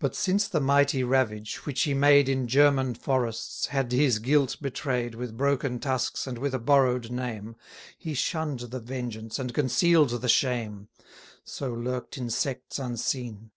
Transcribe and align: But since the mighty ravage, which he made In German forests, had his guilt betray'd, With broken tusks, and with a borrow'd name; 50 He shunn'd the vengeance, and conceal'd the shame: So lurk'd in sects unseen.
But 0.00 0.16
since 0.16 0.48
the 0.48 0.58
mighty 0.60 1.04
ravage, 1.04 1.64
which 1.64 1.82
he 1.82 1.94
made 1.94 2.28
In 2.28 2.48
German 2.48 2.94
forests, 2.96 3.66
had 3.66 3.92
his 3.92 4.18
guilt 4.18 4.56
betray'd, 4.60 5.14
With 5.14 5.36
broken 5.36 5.78
tusks, 5.78 6.26
and 6.26 6.38
with 6.38 6.54
a 6.54 6.58
borrow'd 6.58 7.08
name; 7.12 7.54
50 7.90 7.94
He 7.98 8.14
shunn'd 8.14 8.60
the 8.72 8.80
vengeance, 8.80 9.38
and 9.38 9.54
conceal'd 9.54 10.10
the 10.20 10.28
shame: 10.28 10.88
So 11.44 11.72
lurk'd 11.72 12.18
in 12.18 12.30
sects 12.30 12.80
unseen. 12.80 13.52